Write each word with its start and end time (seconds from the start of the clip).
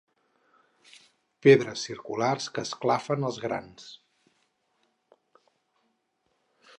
Pedres 1.47 1.83
circulars 1.89 2.47
que 2.55 2.63
esclafen 2.69 3.29
els 3.29 3.39
grans. 3.45 3.87